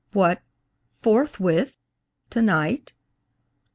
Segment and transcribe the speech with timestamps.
[0.13, 0.41] What!
[0.89, 1.77] forthwith?
[2.31, 2.93] tonight?